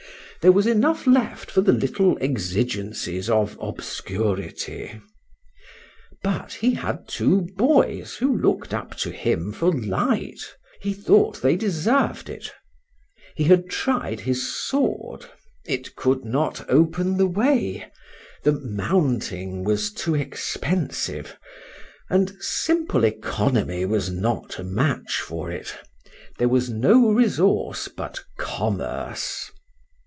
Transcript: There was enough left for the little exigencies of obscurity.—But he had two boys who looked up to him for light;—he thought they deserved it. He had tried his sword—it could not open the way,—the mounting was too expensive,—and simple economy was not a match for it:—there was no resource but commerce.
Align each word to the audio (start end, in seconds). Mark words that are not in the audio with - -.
There 0.41 0.51
was 0.51 0.65
enough 0.65 1.05
left 1.05 1.51
for 1.51 1.61
the 1.61 1.71
little 1.71 2.17
exigencies 2.19 3.29
of 3.29 3.55
obscurity.—But 3.61 6.53
he 6.53 6.73
had 6.73 7.07
two 7.07 7.41
boys 7.55 8.15
who 8.15 8.35
looked 8.35 8.73
up 8.73 8.95
to 9.05 9.11
him 9.11 9.51
for 9.53 9.71
light;—he 9.71 10.93
thought 10.95 11.43
they 11.43 11.55
deserved 11.55 12.27
it. 12.27 12.51
He 13.35 13.43
had 13.43 13.69
tried 13.69 14.21
his 14.21 14.51
sword—it 14.51 15.95
could 15.95 16.25
not 16.25 16.67
open 16.67 17.17
the 17.17 17.27
way,—the 17.27 18.51
mounting 18.51 19.63
was 19.63 19.91
too 19.93 20.15
expensive,—and 20.15 22.33
simple 22.39 23.03
economy 23.03 23.85
was 23.85 24.09
not 24.09 24.57
a 24.57 24.63
match 24.63 25.21
for 25.23 25.51
it:—there 25.51 26.49
was 26.49 26.67
no 26.71 27.11
resource 27.11 27.87
but 27.89 28.23
commerce. 28.39 29.51